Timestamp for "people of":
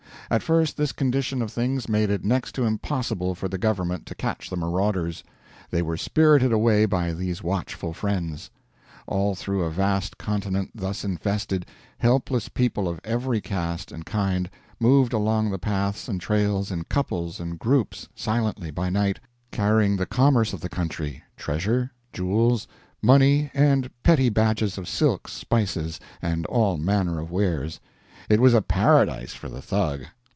12.47-13.01